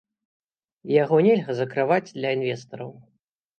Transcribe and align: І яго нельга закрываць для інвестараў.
І 0.91 0.95
яго 1.03 1.19
нельга 1.27 1.51
закрываць 1.61 2.13
для 2.17 2.29
інвестараў. 2.41 2.91